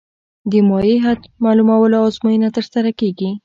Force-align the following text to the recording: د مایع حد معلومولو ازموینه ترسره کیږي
د 0.51 0.53
مایع 0.69 0.97
حد 1.05 1.21
معلومولو 1.43 1.97
ازموینه 2.07 2.49
ترسره 2.57 2.89
کیږي 2.99 3.31